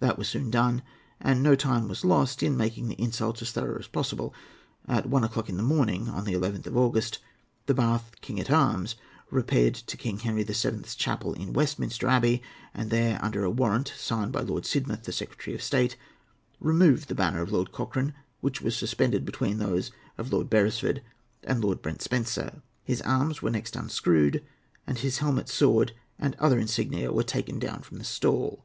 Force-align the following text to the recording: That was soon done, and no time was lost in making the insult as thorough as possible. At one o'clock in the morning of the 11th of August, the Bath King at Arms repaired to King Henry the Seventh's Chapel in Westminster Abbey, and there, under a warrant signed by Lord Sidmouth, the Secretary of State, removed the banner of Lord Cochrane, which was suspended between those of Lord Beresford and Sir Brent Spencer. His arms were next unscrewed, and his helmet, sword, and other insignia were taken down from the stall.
That 0.00 0.18
was 0.18 0.26
soon 0.28 0.50
done, 0.50 0.82
and 1.20 1.40
no 1.40 1.54
time 1.54 1.86
was 1.86 2.04
lost 2.04 2.42
in 2.42 2.56
making 2.56 2.88
the 2.88 3.00
insult 3.00 3.40
as 3.42 3.52
thorough 3.52 3.78
as 3.78 3.86
possible. 3.86 4.34
At 4.88 5.06
one 5.08 5.22
o'clock 5.22 5.48
in 5.48 5.56
the 5.56 5.62
morning 5.62 6.08
of 6.08 6.24
the 6.24 6.32
11th 6.32 6.66
of 6.66 6.76
August, 6.76 7.20
the 7.66 7.74
Bath 7.74 8.10
King 8.20 8.40
at 8.40 8.50
Arms 8.50 8.96
repaired 9.30 9.74
to 9.76 9.96
King 9.96 10.18
Henry 10.18 10.42
the 10.42 10.52
Seventh's 10.52 10.96
Chapel 10.96 11.32
in 11.34 11.52
Westminster 11.52 12.08
Abbey, 12.08 12.42
and 12.74 12.90
there, 12.90 13.24
under 13.24 13.44
a 13.44 13.50
warrant 13.50 13.92
signed 13.96 14.32
by 14.32 14.40
Lord 14.40 14.64
Sidmouth, 14.66 15.04
the 15.04 15.12
Secretary 15.12 15.54
of 15.54 15.62
State, 15.62 15.96
removed 16.58 17.06
the 17.06 17.14
banner 17.14 17.40
of 17.42 17.52
Lord 17.52 17.70
Cochrane, 17.70 18.14
which 18.40 18.60
was 18.60 18.76
suspended 18.76 19.24
between 19.24 19.58
those 19.58 19.92
of 20.18 20.32
Lord 20.32 20.50
Beresford 20.50 21.02
and 21.44 21.62
Sir 21.62 21.76
Brent 21.76 22.02
Spencer. 22.02 22.62
His 22.82 23.00
arms 23.02 23.42
were 23.42 23.50
next 23.50 23.76
unscrewed, 23.76 24.42
and 24.88 24.98
his 24.98 25.18
helmet, 25.18 25.48
sword, 25.48 25.92
and 26.18 26.34
other 26.40 26.58
insignia 26.58 27.12
were 27.12 27.22
taken 27.22 27.60
down 27.60 27.82
from 27.82 27.98
the 27.98 28.04
stall. 28.04 28.64